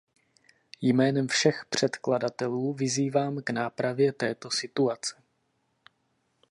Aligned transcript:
Jménem 0.81 1.27
všech 1.27 1.65
předkladatelů 1.69 2.73
vyzývám 2.73 3.37
k 3.43 3.49
nápravě 3.49 4.13
této 4.13 4.51
situace. 4.51 5.15